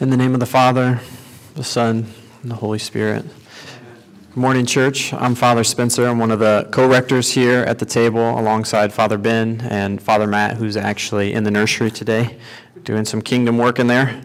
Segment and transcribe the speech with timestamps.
[0.00, 0.98] In the name of the Father,
[1.56, 2.06] the Son,
[2.40, 3.22] and the Holy Spirit.
[4.28, 5.12] Good morning, church.
[5.12, 6.08] I'm Father Spencer.
[6.08, 10.26] I'm one of the co rectors here at the table alongside Father Ben and Father
[10.26, 12.38] Matt, who's actually in the nursery today
[12.82, 14.22] doing some kingdom work in there.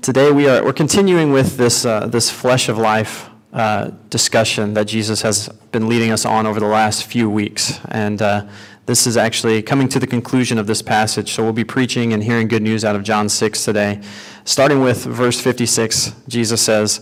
[0.00, 4.86] Today we are we're continuing with this, uh, this flesh of life uh, discussion that
[4.86, 7.80] Jesus has been leading us on over the last few weeks.
[7.88, 8.46] And uh,
[8.86, 11.32] this is actually coming to the conclusion of this passage.
[11.32, 14.00] So we'll be preaching and hearing good news out of John 6 today.
[14.44, 17.00] Starting with verse 56, Jesus says,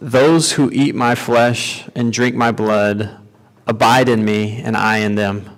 [0.00, 3.16] Those who eat my flesh and drink my blood
[3.66, 5.50] abide in me, and I in them.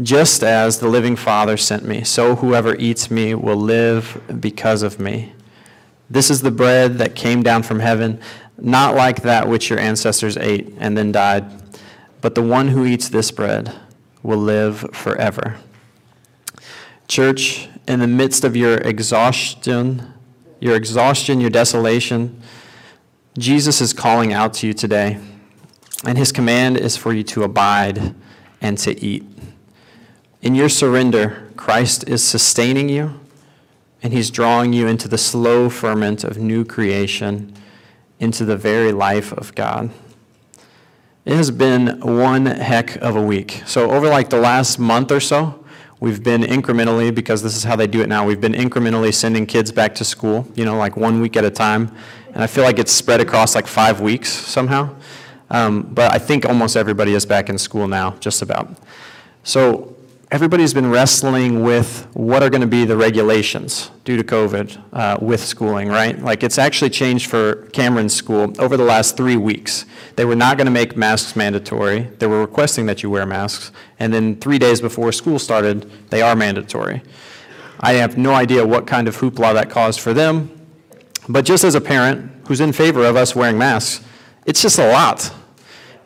[0.00, 5.00] Just as the living Father sent me, so whoever eats me will live because of
[5.00, 5.32] me.
[6.08, 8.20] This is the bread that came down from heaven
[8.58, 11.44] not like that which your ancestors ate and then died,
[12.20, 13.74] but the one who eats this bread
[14.24, 15.58] will live forever.
[17.06, 20.12] Church, in the midst of your exhaustion,
[20.58, 22.40] your exhaustion, your desolation,
[23.38, 25.20] Jesus is calling out to you today,
[26.06, 28.14] and his command is for you to abide
[28.60, 29.24] and to eat.
[30.40, 33.20] In your surrender, Christ is sustaining you,
[34.02, 37.54] and he's drawing you into the slow ferment of new creation
[38.18, 39.90] into the very life of God.
[41.24, 43.62] It has been one heck of a week.
[43.64, 45.64] So, over like the last month or so,
[45.98, 49.46] we've been incrementally, because this is how they do it now, we've been incrementally sending
[49.46, 51.90] kids back to school, you know, like one week at a time.
[52.34, 54.94] And I feel like it's spread across like five weeks somehow.
[55.48, 58.76] Um, but I think almost everybody is back in school now, just about.
[59.44, 59.93] So,
[60.30, 65.18] everybody's been wrestling with what are going to be the regulations due to COVID uh,
[65.20, 66.18] with schooling, right?
[66.18, 69.84] Like it's actually changed for Cameron's school over the last three weeks.
[70.16, 72.02] They were not going to make masks mandatory.
[72.18, 73.72] They were requesting that you wear masks.
[73.98, 77.02] And then three days before school started, they are mandatory.
[77.80, 80.50] I have no idea what kind of hoopla that caused for them.
[81.28, 84.04] But just as a parent who's in favor of us wearing masks,
[84.46, 85.32] it's just a lot.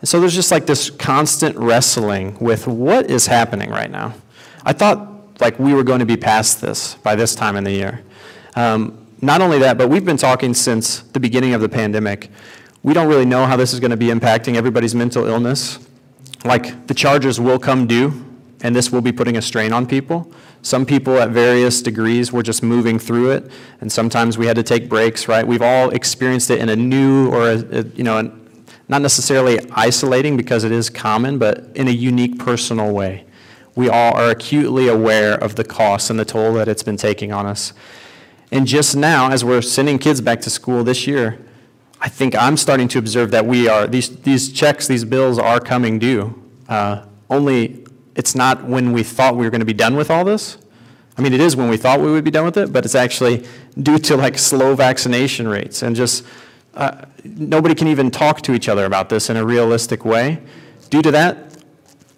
[0.00, 4.14] And so there's just like this constant wrestling with what is happening right now.
[4.64, 7.72] I thought like we were going to be past this by this time in the
[7.72, 8.02] year.
[8.54, 12.30] Um, not only that, but we've been talking since the beginning of the pandemic.
[12.82, 15.78] We don't really know how this is going to be impacting everybody's mental illness.
[16.44, 18.24] Like the charges will come due,
[18.62, 20.32] and this will be putting a strain on people.
[20.62, 23.50] Some people at various degrees were just moving through it,
[23.80, 25.46] and sometimes we had to take breaks, right?
[25.46, 28.47] We've all experienced it in a new or a, a you know, an
[28.88, 33.24] not necessarily isolating because it is common, but in a unique personal way.
[33.74, 37.32] We all are acutely aware of the cost and the toll that it's been taking
[37.32, 37.72] on us.
[38.50, 41.38] And just now, as we're sending kids back to school this year,
[42.00, 45.60] I think I'm starting to observe that we are, these, these checks, these bills are
[45.60, 46.40] coming due.
[46.68, 47.84] Uh, only
[48.14, 50.58] it's not when we thought we were going to be done with all this.
[51.16, 52.94] I mean, it is when we thought we would be done with it, but it's
[52.94, 53.44] actually
[53.80, 56.24] due to like slow vaccination rates and just
[56.74, 60.40] uh, nobody can even talk to each other about this in a realistic way.
[60.90, 61.48] Due to that,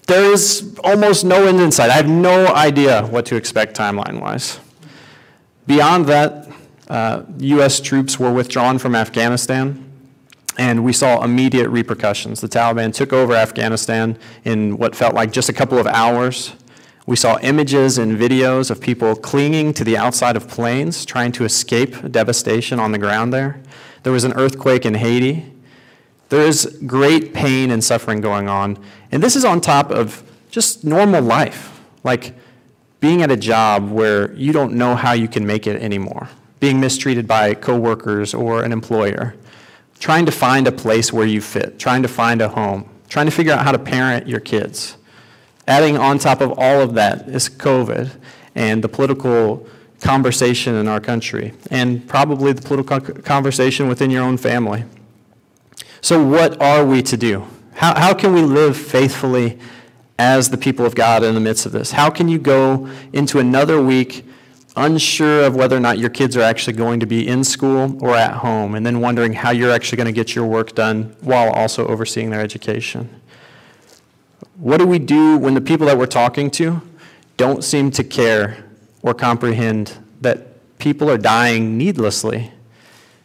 [0.07, 1.91] there is almost no end in sight.
[1.91, 4.59] I have no idea what to expect timeline wise.
[5.67, 6.49] Beyond that,
[6.89, 7.81] uh, U.S.
[7.81, 9.89] troops were withdrawn from Afghanistan,
[10.59, 12.41] and we saw immediate repercussions.
[12.41, 16.55] The Taliban took over Afghanistan in what felt like just a couple of hours.
[17.07, 21.45] We saw images and videos of people clinging to the outside of planes, trying to
[21.45, 23.61] escape devastation on the ground there.
[24.03, 25.53] There was an earthquake in Haiti.
[26.29, 28.79] There is great pain and suffering going on.
[29.11, 32.35] And this is on top of just normal life, like
[33.01, 36.29] being at a job where you don't know how you can make it anymore,
[36.61, 39.35] being mistreated by coworkers or an employer,
[39.99, 43.33] trying to find a place where you fit, trying to find a home, trying to
[43.33, 44.97] figure out how to parent your kids.
[45.67, 48.11] Adding on top of all of that is COVID
[48.55, 49.67] and the political
[50.01, 54.85] conversation in our country and probably the political conversation within your own family.
[56.01, 57.47] So, what are we to do?
[57.75, 59.59] How, how can we live faithfully
[60.19, 61.93] as the people of God in the midst of this?
[61.93, 64.25] How can you go into another week
[64.77, 68.15] unsure of whether or not your kids are actually going to be in school or
[68.15, 71.51] at home, and then wondering how you're actually going to get your work done while
[71.51, 73.09] also overseeing their education?
[74.57, 76.83] What do we do when the people that we're talking to
[77.37, 78.65] don't seem to care
[79.03, 82.53] or comprehend that people are dying needlessly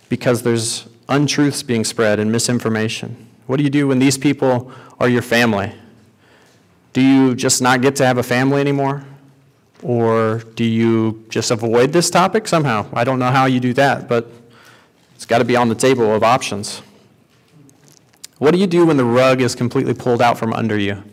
[0.10, 3.28] because there's untruths being spread and misinformation?
[3.48, 5.74] What do you do when these people are your family?
[6.94, 9.04] Do you just not get to have a family anymore?
[9.84, 12.88] Or do you just avoid this topic somehow?
[12.94, 14.32] I don't know how you do that, but
[15.16, 16.82] it's got to be on the table of options.
[18.38, 21.04] What do you do when the rug is completely pulled out from under you?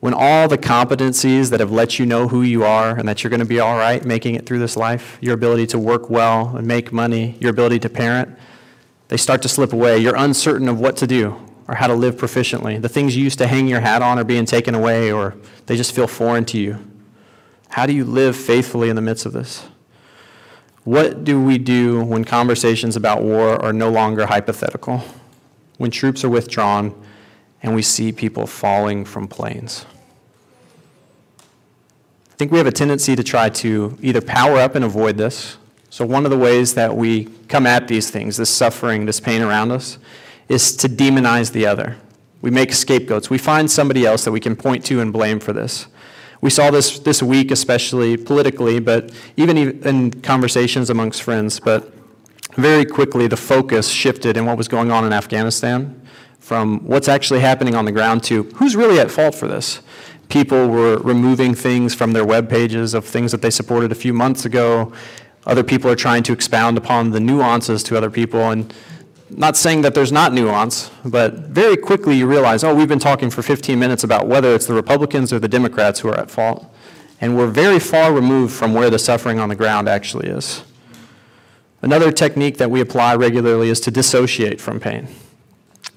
[0.00, 3.30] When all the competencies that have let you know who you are and that you're
[3.30, 6.56] going to be all right making it through this life, your ability to work well
[6.56, 8.36] and make money, your ability to parent,
[9.08, 9.98] they start to slip away.
[9.98, 11.36] You're uncertain of what to do
[11.68, 12.80] or how to live proficiently.
[12.80, 15.36] The things you used to hang your hat on are being taken away or
[15.66, 16.78] they just feel foreign to you.
[17.68, 19.68] How do you live faithfully in the midst of this?
[20.84, 25.04] What do we do when conversations about war are no longer hypothetical?
[25.76, 26.94] When troops are withdrawn
[27.62, 29.86] and we see people falling from planes?
[32.30, 35.58] I think we have a tendency to try to either power up and avoid this.
[35.90, 39.42] So, one of the ways that we come at these things, this suffering, this pain
[39.42, 39.98] around us,
[40.48, 41.96] is to demonize the other.
[42.42, 43.28] We make scapegoats.
[43.28, 45.86] We find somebody else that we can point to and blame for this.
[46.40, 51.60] We saw this this week, especially politically, but even in conversations amongst friends.
[51.60, 51.92] But
[52.54, 55.99] very quickly, the focus shifted in what was going on in Afghanistan
[56.50, 59.80] from what's actually happening on the ground to who's really at fault for this.
[60.28, 64.12] People were removing things from their web pages of things that they supported a few
[64.12, 64.92] months ago.
[65.46, 68.50] Other people are trying to expound upon the nuances to other people.
[68.50, 68.74] And
[69.30, 73.30] not saying that there's not nuance, but very quickly you realize, oh, we've been talking
[73.30, 76.66] for 15 minutes about whether it's the Republicans or the Democrats who are at fault.
[77.20, 80.64] And we're very far removed from where the suffering on the ground actually is.
[81.80, 85.06] Another technique that we apply regularly is to dissociate from pain.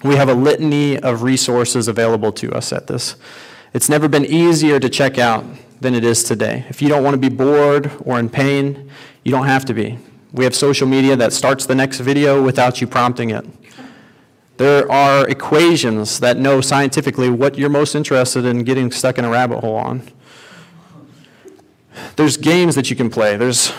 [0.04, 3.16] We have a litany of resources available to us at this.
[3.72, 5.46] It's never been easier to check out
[5.80, 6.66] than it is today.
[6.68, 8.90] If you don't want to be bored or in pain,
[9.24, 9.98] you don't have to be.
[10.30, 13.46] We have social media that starts the next video without you prompting it.
[14.58, 19.30] There are equations that know scientifically what you're most interested in getting stuck in a
[19.30, 20.02] rabbit hole on.
[22.16, 23.38] There's games that you can play.
[23.38, 23.72] There's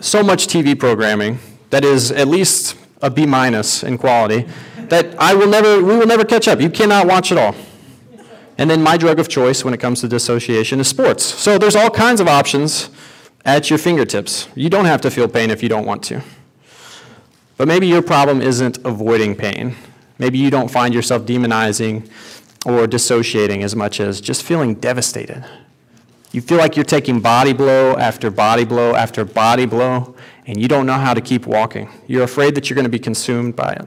[0.00, 1.38] so much TV programming
[1.70, 4.48] that is at least a B minus in quality
[4.90, 6.60] that I will never, we will never catch up.
[6.60, 7.54] You cannot watch it all.
[8.56, 11.24] And then my drug of choice when it comes to dissociation is sports.
[11.24, 12.90] So there's all kinds of options
[13.44, 14.48] at your fingertips.
[14.54, 16.22] You don't have to feel pain if you don't want to.
[17.56, 19.76] But maybe your problem isn't avoiding pain.
[20.18, 22.08] Maybe you don't find yourself demonizing
[22.64, 25.44] or dissociating as much as just feeling devastated.
[26.32, 30.16] You feel like you're taking body blow after body blow after body blow,
[30.46, 31.88] and you don't know how to keep walking.
[32.08, 33.86] You're afraid that you're going to be consumed by it.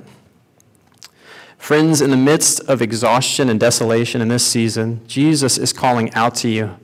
[1.57, 6.35] Friends, in the midst of exhaustion and desolation in this season, Jesus is calling out
[6.35, 6.77] to you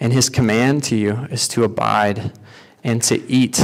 [0.00, 2.32] and his command to you is to abide
[2.82, 3.62] and to eat.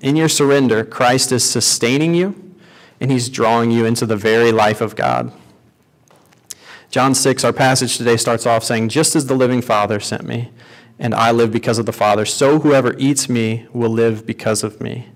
[0.00, 2.54] In your surrender, Christ is sustaining you
[3.00, 5.32] and he's drawing you into the very life of God.
[6.90, 10.50] John 6, our passage today starts off saying, Just as the living Father sent me,
[10.98, 14.80] and I live because of the Father, so whoever eats me will live because of
[14.80, 15.08] me.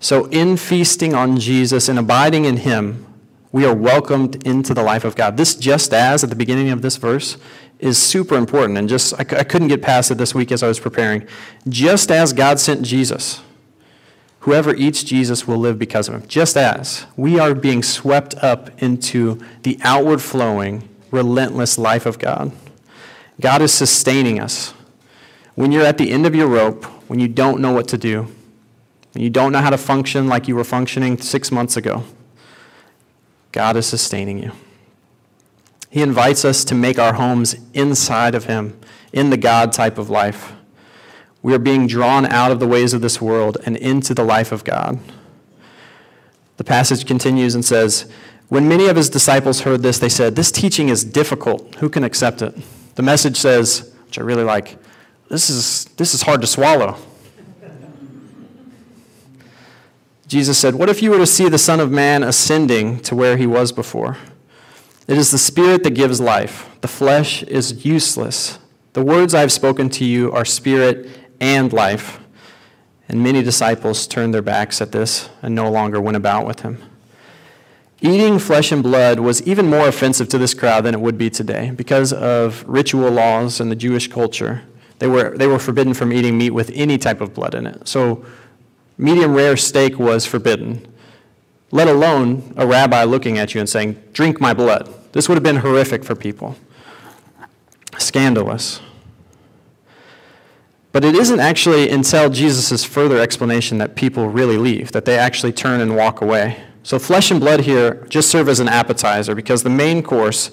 [0.00, 3.06] So, in feasting on Jesus and abiding in him,
[3.52, 5.36] we are welcomed into the life of God.
[5.36, 7.36] This just as, at the beginning of this verse,
[7.78, 8.78] is super important.
[8.78, 11.26] And just, I, I couldn't get past it this week as I was preparing.
[11.68, 13.42] Just as God sent Jesus,
[14.40, 16.28] whoever eats Jesus will live because of him.
[16.28, 22.52] Just as we are being swept up into the outward flowing, relentless life of God.
[23.40, 24.74] God is sustaining us.
[25.54, 28.28] When you're at the end of your rope, when you don't know what to do,
[29.14, 32.04] when you don't know how to function like you were functioning six months ago,
[33.52, 34.52] God is sustaining you.
[35.90, 38.78] He invites us to make our homes inside of Him,
[39.12, 40.52] in the God type of life.
[41.42, 44.52] We are being drawn out of the ways of this world and into the life
[44.52, 44.98] of God.
[46.58, 48.10] The passage continues and says,
[48.48, 51.76] When many of his disciples heard this, they said, This teaching is difficult.
[51.76, 52.54] Who can accept it?
[52.94, 54.76] The message says, which I really like,
[55.28, 56.98] this is, this is hard to swallow.
[60.30, 63.36] Jesus said, What if you were to see the Son of Man ascending to where
[63.36, 64.16] he was before?
[65.08, 66.70] It is the Spirit that gives life.
[66.82, 68.60] The flesh is useless.
[68.92, 71.10] The words I have spoken to you are spirit
[71.40, 72.20] and life.
[73.08, 76.80] And many disciples turned their backs at this and no longer went about with him.
[78.00, 81.28] Eating flesh and blood was even more offensive to this crowd than it would be
[81.28, 84.62] today because of ritual laws and the Jewish culture.
[85.00, 87.88] They were, they were forbidden from eating meat with any type of blood in it.
[87.88, 88.24] So,
[89.00, 90.86] medium rare steak was forbidden,
[91.70, 94.94] let alone a rabbi looking at you and saying, Drink my blood.
[95.12, 96.56] This would have been horrific for people.
[97.98, 98.80] Scandalous.
[100.92, 105.52] But it isn't actually until Jesus' further explanation that people really leave, that they actually
[105.52, 106.64] turn and walk away.
[106.82, 110.50] So, flesh and blood here just serve as an appetizer because the main course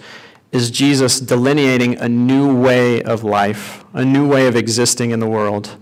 [0.51, 5.27] is Jesus delineating a new way of life, a new way of existing in the
[5.27, 5.77] world.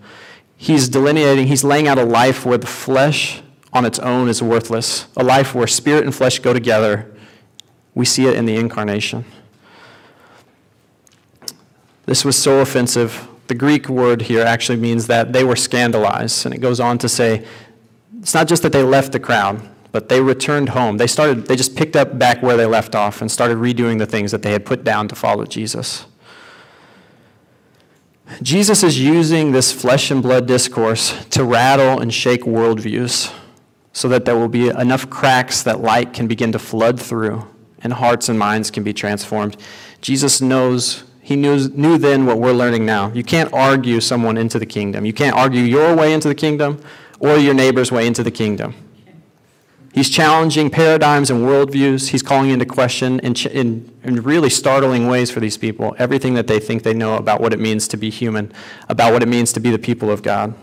[0.57, 3.41] He's delineating, he's laying out a life where the flesh
[3.73, 7.11] on its own is worthless, a life where spirit and flesh go together
[7.95, 9.23] we see it in the incarnation.
[12.05, 13.27] This was so offensive.
[13.47, 16.45] The Greek word here actually means that they were scandalized.
[16.45, 17.45] And it goes on to say
[18.19, 20.97] it's not just that they left the crowd, but they returned home.
[20.97, 24.05] They started they just picked up back where they left off and started redoing the
[24.05, 26.05] things that they had put down to follow Jesus.
[28.41, 33.33] Jesus is using this flesh and blood discourse to rattle and shake worldviews
[33.93, 37.47] so that there will be enough cracks that light can begin to flood through
[37.79, 39.55] and hearts and minds can be transformed.
[40.01, 43.11] Jesus knows, he knew, knew then what we're learning now.
[43.13, 45.05] You can't argue someone into the kingdom.
[45.05, 46.81] You can't argue your way into the kingdom
[47.19, 48.73] or your neighbor's way into the kingdom.
[49.95, 52.09] He's challenging paradigms and worldviews.
[52.09, 56.47] He's calling into question in, in, in, really startling ways for these people everything that
[56.47, 58.51] they think they know about what it means to be human,
[58.89, 60.53] about what it means to be the people of God.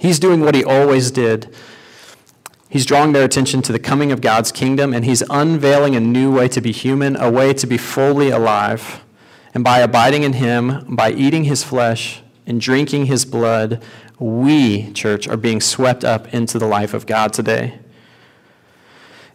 [0.00, 1.54] He's doing what he always did.
[2.68, 6.34] He's drawing their attention to the coming of God's kingdom, and he's unveiling a new
[6.34, 9.04] way to be human, a way to be fully alive.
[9.54, 13.80] And by abiding in him, by eating his flesh and drinking his blood,
[14.18, 17.78] we, church, are being swept up into the life of God today.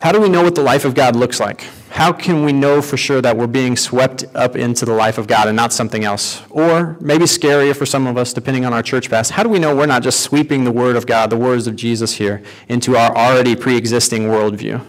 [0.02, 1.68] How do we know what the life of God looks like?
[1.90, 5.28] How can we know for sure that we're being swept up into the life of
[5.28, 6.42] God and not something else?
[6.50, 9.60] Or maybe scarier for some of us, depending on our church past, how do we
[9.60, 12.96] know we're not just sweeping the Word of God, the words of Jesus here, into
[12.96, 14.86] our already pre existing worldview?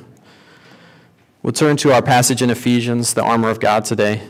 [1.42, 4.22] We'll turn to our passage in Ephesians, the armor of God, today.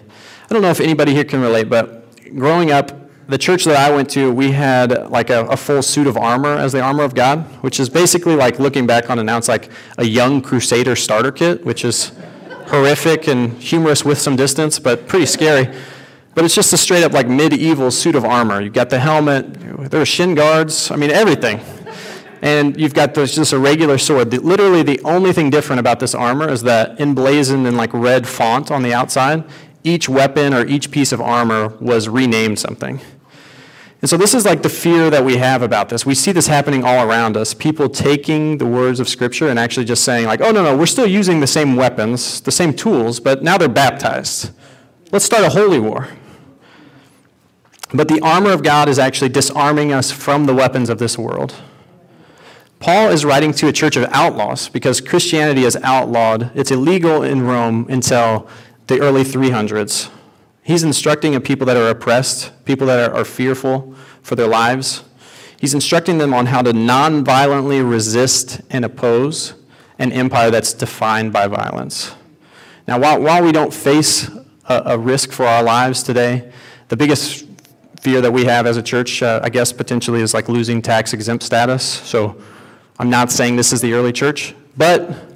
[0.44, 3.00] I don't know if anybody here can relate, but growing up,
[3.30, 6.56] the church that I went to, we had like a, a, full suit of armor
[6.56, 9.46] as the armor of God, which is basically like looking back on it now, it's
[9.46, 12.10] like a young crusader starter kit, which is
[12.66, 15.72] horrific and humorous with some distance, but pretty scary.
[16.34, 18.60] But it's just a straight up like medieval suit of armor.
[18.60, 19.54] You've got the helmet,
[19.90, 21.60] there are shin guards, I mean, everything.
[22.42, 24.30] And you've got this, just a regular sword.
[24.32, 28.26] The, literally, the only thing different about this armor is that emblazoned in like red
[28.26, 29.44] font on the outside,
[29.84, 33.00] each weapon or each piece of armor was renamed something.
[34.00, 36.07] And so this is like the fear that we have about this.
[36.07, 37.52] We see this happening all around us.
[37.52, 40.87] People taking the words of Scripture and actually just saying, like, oh, no, no, we're
[40.87, 44.52] still using the same weapons, the same tools, but now they're baptized.
[45.12, 46.09] Let's start a holy war.
[47.92, 51.54] But the armor of God is actually disarming us from the weapons of this world.
[52.78, 56.50] Paul is writing to a church of outlaws because Christianity is outlawed.
[56.54, 58.49] It's illegal in Rome until
[58.87, 60.09] the early 300s.
[60.70, 65.02] He's instructing a people that are oppressed, people that are, are fearful for their lives.
[65.58, 69.54] He's instructing them on how to non-violently resist and oppose
[69.98, 72.14] an empire that's defined by violence.
[72.86, 74.30] Now, while, while we don't face
[74.68, 76.52] a, a risk for our lives today,
[76.86, 77.46] the biggest
[77.98, 81.12] fear that we have as a church, uh, I guess, potentially is like losing tax
[81.12, 81.82] exempt status.
[81.82, 82.40] So
[83.00, 85.29] I'm not saying this is the early church, but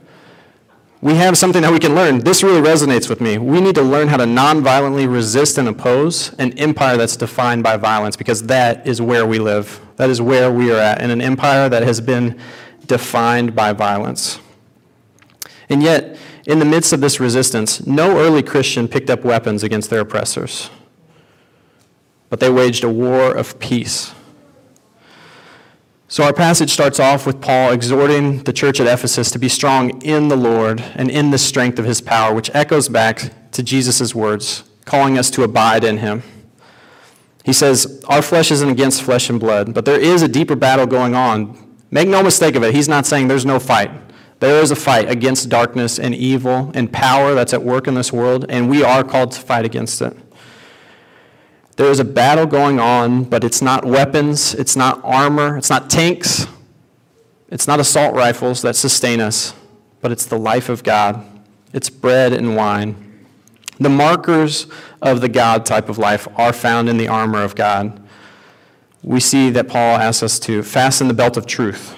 [1.05, 2.21] we have something that we can learn.
[2.21, 3.37] This really resonates with me.
[3.37, 7.77] We need to learn how to nonviolently resist and oppose an empire that's defined by
[7.77, 9.83] violence because that is where we live.
[9.97, 12.41] That is where we are at, in an empire that has been
[12.87, 14.41] defined by violence.
[15.69, 19.91] And yet, in the midst of this resistance, no early Christian picked up weapons against
[19.91, 20.71] their oppressors,
[22.31, 24.15] but they waged a war of peace.
[26.07, 30.03] So, our passage starts off with Paul exhorting the church at Ephesus to be strong
[30.03, 34.15] in the Lord and in the strength of his power, which echoes back to Jesus'
[34.15, 36.23] words, calling us to abide in him.
[37.43, 40.87] He says, Our flesh isn't against flesh and blood, but there is a deeper battle
[40.87, 41.59] going on.
[41.91, 43.91] Make no mistake of it, he's not saying there's no fight.
[44.41, 48.13] There is a fight against darkness and evil and power that's at work in this
[48.13, 50.15] world, and we are called to fight against it.
[51.77, 55.91] There is a battle going on, but it's not weapons, it's not armor, it's not
[55.91, 56.47] tanks,
[57.49, 59.55] it's not assault rifles that sustain us,
[60.01, 61.25] but it's the life of God.
[61.73, 63.27] It's bread and wine.
[63.81, 64.69] The markers
[65.03, 68.01] of the God type of life are found in the armor of God.
[69.03, 71.97] We see that Paul asks us to fasten the belt of truth,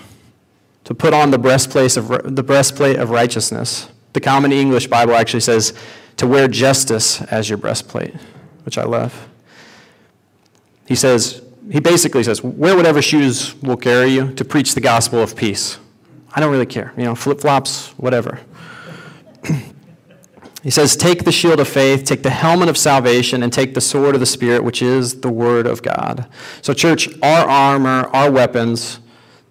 [0.85, 3.91] to put on the breastplate of, the breastplate of righteousness.
[4.15, 5.75] The Common English Bible actually says
[6.17, 8.15] to wear justice as your breastplate,
[8.65, 9.29] which I love.
[10.87, 15.21] He says, he basically says, wear whatever shoes will carry you to preach the gospel
[15.21, 15.79] of peace.
[16.35, 16.93] I don't really care.
[16.97, 18.39] You know, flip flops, whatever.
[20.63, 23.81] he says, take the shield of faith, take the helmet of salvation, and take the
[23.81, 26.27] sword of the Spirit, which is the word of God.
[26.63, 29.01] So, church, our armor, our weapons,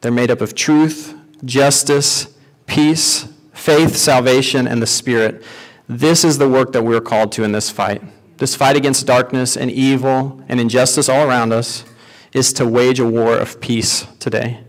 [0.02, 1.14] they're made up of truth,
[1.44, 2.34] justice,
[2.66, 5.44] peace, faith, salvation, and the Spirit.
[5.90, 8.02] This is the work that we're called to in this fight
[8.38, 11.86] this fight against darkness and evil and injustice all around us,
[12.34, 14.60] is to wage a war of peace today.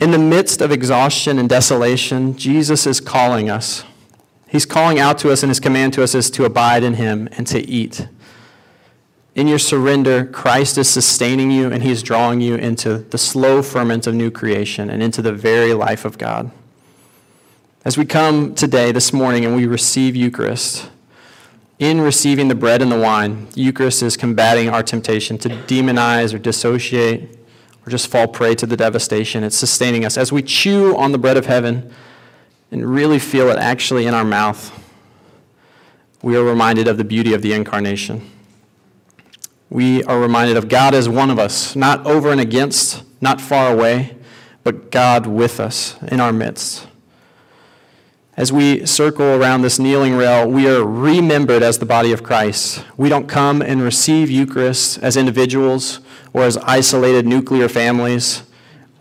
[0.00, 3.84] In the midst of exhaustion and desolation, Jesus is calling us.
[4.48, 7.28] He's calling out to us, and his command to us is to abide in him
[7.32, 8.06] and to eat.
[9.34, 14.06] In your surrender, Christ is sustaining you and he's drawing you into the slow ferment
[14.06, 16.52] of new creation and into the very life of God.
[17.84, 20.88] As we come today, this morning, and we receive Eucharist,
[21.78, 26.32] in receiving the bread and the wine, the Eucharist is combating our temptation to demonize
[26.32, 27.38] or dissociate
[27.84, 29.44] or just fall prey to the devastation.
[29.44, 30.16] It's sustaining us.
[30.16, 31.92] As we chew on the bread of heaven
[32.70, 34.72] and really feel it actually in our mouth,
[36.22, 38.30] we are reminded of the beauty of the incarnation.
[39.68, 43.72] We are reminded of God as one of us, not over and against, not far
[43.72, 44.16] away,
[44.62, 46.86] but God with us in our midst.
[48.36, 52.84] As we circle around this kneeling rail, we are remembered as the body of Christ.
[52.96, 56.00] We don't come and receive Eucharist as individuals
[56.32, 58.42] or as isolated nuclear families.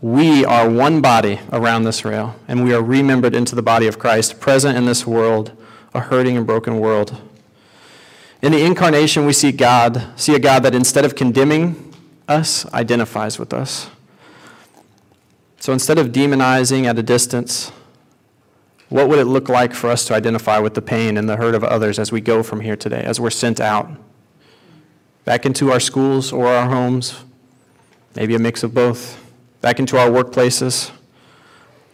[0.02, 3.98] We are one body around this rail, and we are remembered into the body of
[3.98, 5.52] Christ, present in this world,
[5.96, 7.20] a hurting and broken world.
[8.44, 11.92] In the incarnation, we see God, see a God that instead of condemning
[12.28, 13.90] us, identifies with us.
[15.60, 17.72] So instead of demonizing at a distance,
[18.94, 21.56] what would it look like for us to identify with the pain and the hurt
[21.56, 23.90] of others as we go from here today, as we're sent out?
[25.26, 27.24] Back into our schools or our homes,
[28.16, 29.20] maybe a mix of both.
[29.62, 30.92] Back into our workplaces.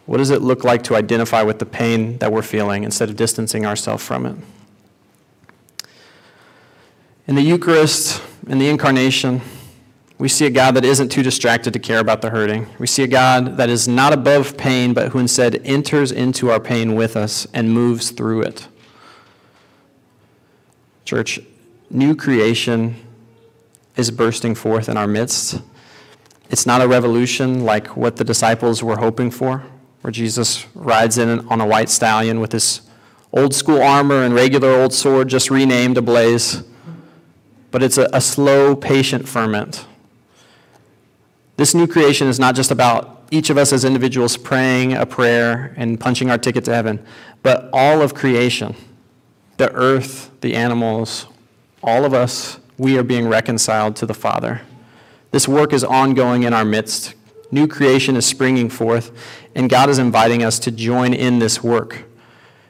[0.04, 3.16] What does it look like to identify with the pain that we're feeling instead of
[3.16, 4.36] distancing ourselves from it?
[7.26, 9.40] In the Eucharist, in the Incarnation,
[10.20, 12.66] we see a God that isn't too distracted to care about the hurting.
[12.78, 16.60] We see a God that is not above pain, but who instead enters into our
[16.60, 18.68] pain with us and moves through it.
[21.06, 21.40] Church,
[21.88, 22.96] new creation
[23.96, 25.62] is bursting forth in our midst.
[26.50, 29.64] It's not a revolution like what the disciples were hoping for,
[30.02, 32.82] where Jesus rides in on a white stallion with his
[33.32, 36.62] old school armor and regular old sword just renamed ablaze.
[37.70, 39.86] But it's a, a slow, patient ferment
[41.60, 45.74] this new creation is not just about each of us as individuals praying a prayer
[45.76, 47.04] and punching our ticket to heaven,
[47.42, 48.74] but all of creation
[49.58, 51.26] the earth, the animals,
[51.82, 54.62] all of us, we are being reconciled to the Father.
[55.32, 57.12] This work is ongoing in our midst.
[57.50, 59.12] New creation is springing forth,
[59.54, 62.04] and God is inviting us to join in this work.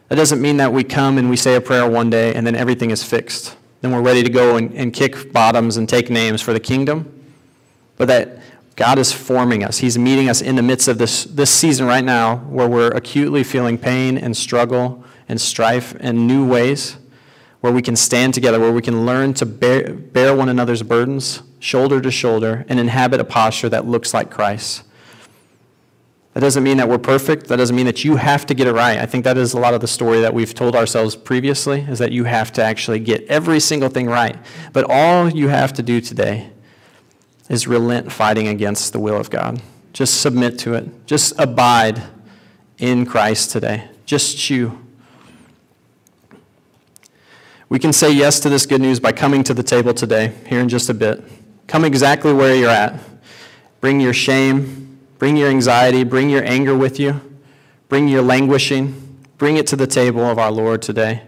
[0.09, 2.57] That doesn't mean that we come and we say a prayer one day and then
[2.57, 3.57] everything is fixed.
[3.83, 7.20] Then we're ready to go and, and kick bottoms and take names for the kingdom.
[7.96, 8.39] But that
[8.76, 9.78] God is forming us.
[9.78, 13.44] He's meeting us in the midst of this, this season right now where we're acutely
[13.44, 16.96] feeling pain and struggle and strife in new ways,
[17.61, 21.42] where we can stand together, where we can learn to bear, bear one another's burdens,
[21.59, 24.83] shoulder to shoulder, and inhabit a posture that looks like Christ.
[26.33, 27.48] That doesn't mean that we're perfect.
[27.48, 28.98] That doesn't mean that you have to get it right.
[28.98, 31.98] I think that is a lot of the story that we've told ourselves previously, is
[31.98, 34.38] that you have to actually get every single thing right.
[34.72, 36.50] But all you have to do today
[37.50, 39.60] is relent fighting against the will of God.
[39.92, 41.06] Just submit to it.
[41.06, 42.02] Just abide
[42.78, 43.88] in Christ today.
[44.06, 44.78] Just chew.
[47.68, 50.60] We can say yes to this good news by coming to the table today, here
[50.60, 51.22] in just a bit.
[51.66, 52.98] Come exactly where you're at.
[53.82, 57.20] Bring your shame, bring your anxiety, bring your anger with you,
[57.90, 59.10] bring your languishing.
[59.40, 61.22] Bring it to the table of our Lord today.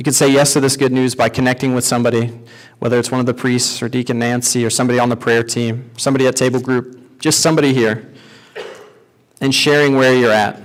[0.00, 2.32] You can say yes to this good news by connecting with somebody,
[2.78, 5.90] whether it's one of the priests or Deacon Nancy or somebody on the prayer team,
[5.98, 8.10] somebody at table group, just somebody here,
[9.42, 10.58] and sharing where you're at.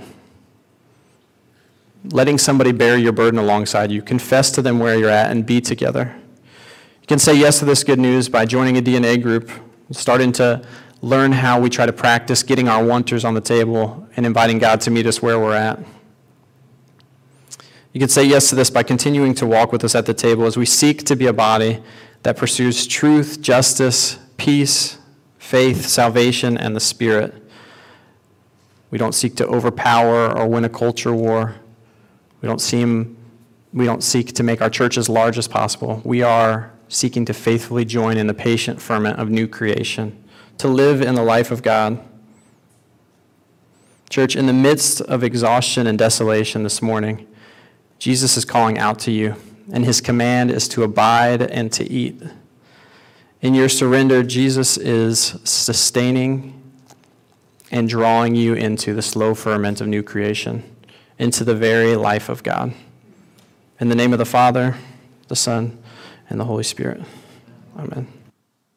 [2.12, 4.00] Letting somebody bear your burden alongside you.
[4.00, 6.16] Confess to them where you're at and be together.
[7.02, 9.50] You can say yes to this good news by joining a DNA group,
[9.90, 10.64] starting to
[11.02, 14.80] learn how we try to practice getting our wanters on the table and inviting God
[14.80, 15.78] to meet us where we're at.
[17.96, 20.44] You can say yes to this by continuing to walk with us at the table
[20.44, 21.82] as we seek to be a body
[22.24, 24.98] that pursues truth, justice, peace,
[25.38, 27.32] faith, salvation, and the Spirit.
[28.90, 31.54] We don't seek to overpower or win a culture war.
[32.42, 33.16] We don't, seem,
[33.72, 36.02] we don't seek to make our church as large as possible.
[36.04, 40.22] We are seeking to faithfully join in the patient ferment of new creation,
[40.58, 41.98] to live in the life of God.
[44.10, 47.26] Church, in the midst of exhaustion and desolation this morning,
[47.98, 49.36] Jesus is calling out to you,
[49.72, 52.22] and his command is to abide and to eat.
[53.40, 56.52] In your surrender, Jesus is sustaining
[57.70, 60.62] and drawing you into the slow ferment of new creation,
[61.18, 62.72] into the very life of God.
[63.80, 64.76] In the name of the Father,
[65.28, 65.78] the Son,
[66.28, 67.02] and the Holy Spirit.
[67.76, 68.15] Amen.